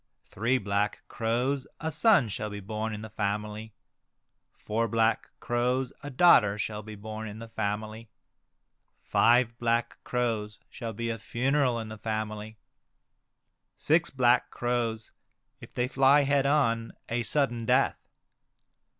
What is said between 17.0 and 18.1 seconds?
a sudden death.